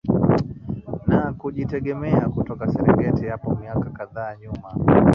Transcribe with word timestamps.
na 1.07 1.33
kujitegemea 1.33 2.29
kutoka 2.29 2.71
Serengeti 2.73 3.25
hapo 3.27 3.55
miaka 3.55 3.89
kadhaa 3.89 4.35
nyuma 4.35 4.75